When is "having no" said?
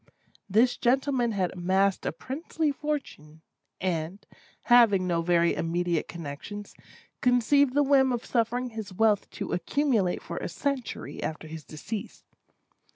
4.63-5.21